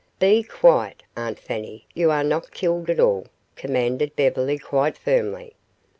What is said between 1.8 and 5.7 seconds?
you are not killed at all," commanded Beverly, quite firmly.